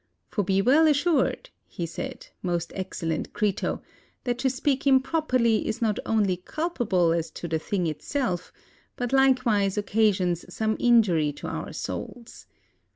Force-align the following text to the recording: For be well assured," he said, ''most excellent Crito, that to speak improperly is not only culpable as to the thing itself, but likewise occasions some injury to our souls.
For 0.29 0.43
be 0.43 0.63
well 0.63 0.87
assured," 0.87 1.51
he 1.67 1.85
said, 1.85 2.25
''most 2.43 2.71
excellent 2.73 3.33
Crito, 3.33 3.83
that 4.23 4.39
to 4.39 4.49
speak 4.49 4.87
improperly 4.87 5.67
is 5.67 5.79
not 5.79 5.99
only 6.07 6.37
culpable 6.37 7.13
as 7.13 7.29
to 7.37 7.47
the 7.47 7.59
thing 7.59 7.85
itself, 7.85 8.51
but 8.95 9.13
likewise 9.13 9.77
occasions 9.77 10.43
some 10.51 10.75
injury 10.79 11.31
to 11.33 11.47
our 11.47 11.71
souls. 11.71 12.47